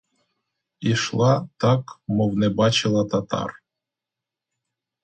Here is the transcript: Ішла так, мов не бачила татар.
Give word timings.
Ішла 0.91 1.31
так, 1.61 1.93
мов 2.07 2.35
не 2.37 2.49
бачила 2.49 3.05
татар. 3.11 3.61